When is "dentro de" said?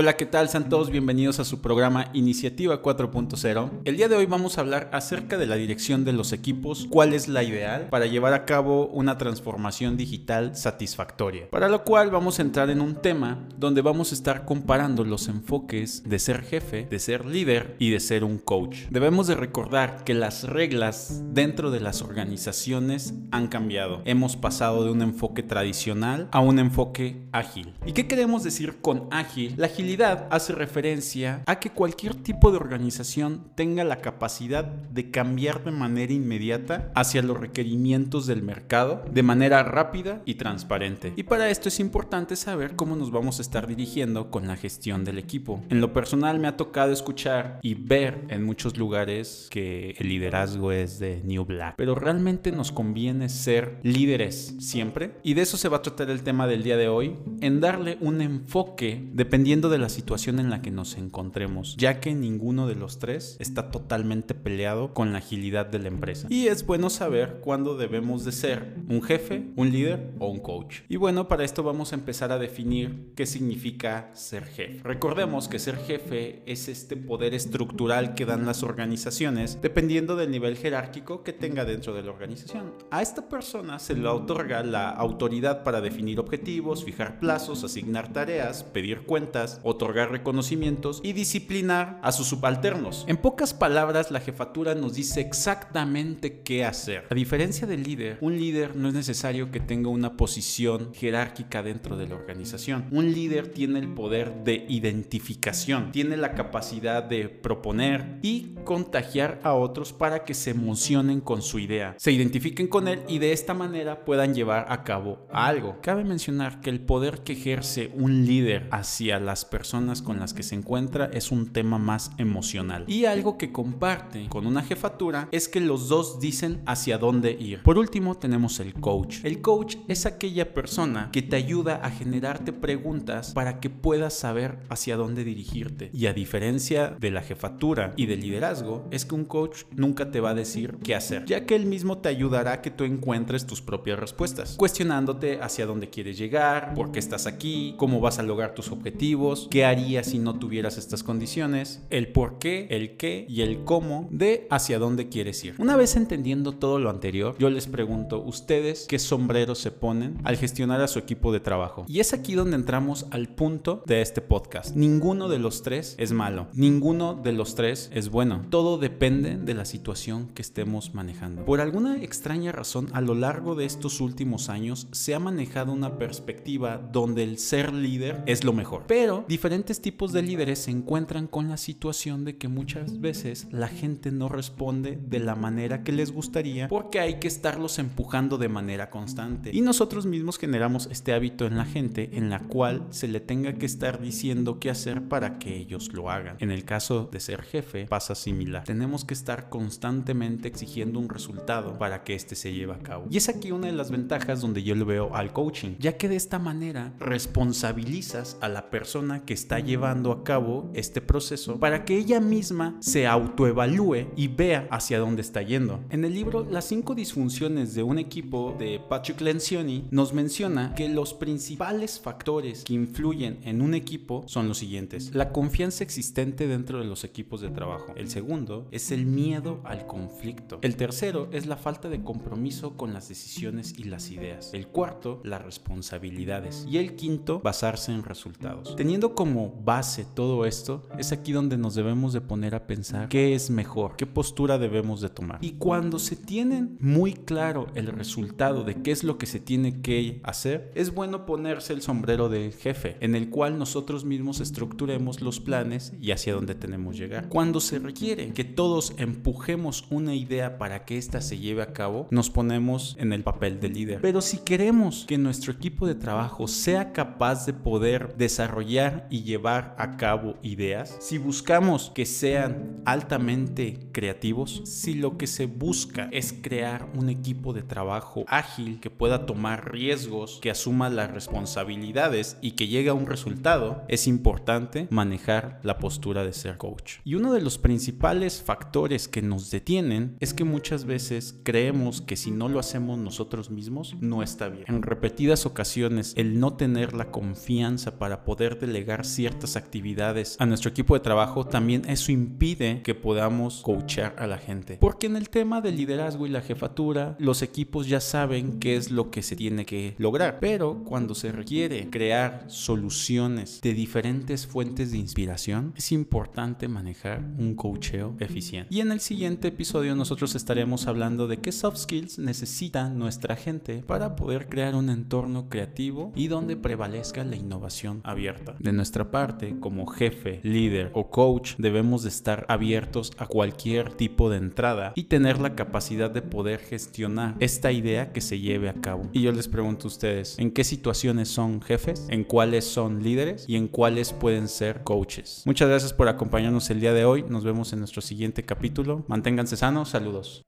21.32-21.80, 81.64-82.02, 101.62-102.08, 226.46-226.84